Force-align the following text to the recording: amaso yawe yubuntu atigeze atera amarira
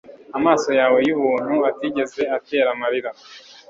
amaso 0.37 0.69
yawe 0.79 0.99
yubuntu 1.07 1.55
atigeze 1.69 2.21
atera 2.37 2.67
amarira 2.75 3.09